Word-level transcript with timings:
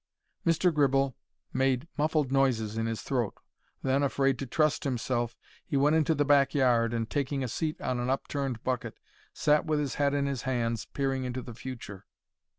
Mr. 0.47 0.73
Gribble 0.73 1.15
made 1.53 1.87
muffled 1.95 2.31
noises 2.31 2.75
in 2.75 2.87
his 2.87 3.03
throat; 3.03 3.35
then, 3.83 4.01
afraid 4.01 4.39
to 4.39 4.47
trust 4.47 4.83
himself, 4.83 5.37
he 5.63 5.77
went 5.77 5.95
into 5.95 6.15
the 6.15 6.25
back 6.25 6.55
yard 6.55 6.91
and, 6.91 7.07
taking 7.07 7.43
a 7.43 7.47
seat 7.47 7.79
on 7.79 7.99
an 7.99 8.09
upturned 8.09 8.63
bucket, 8.63 8.97
sat 9.31 9.65
with 9.65 9.77
his 9.79 9.93
head 10.01 10.15
in 10.15 10.25
his 10.25 10.41
hands 10.41 10.85
peering 10.85 11.23
into 11.23 11.43
the 11.43 11.53
future. 11.53 12.07